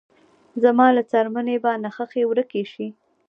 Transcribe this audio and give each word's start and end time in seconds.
زما 0.63 0.87
له 0.97 1.01
څرمنې 1.11 1.57
به 1.63 1.71
نخښې 1.83 2.23
ورکې 2.27 2.63
شې 2.71 2.87